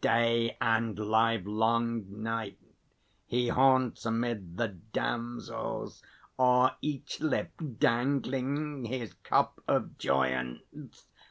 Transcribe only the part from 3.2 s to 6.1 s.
He haunts amid the damsels,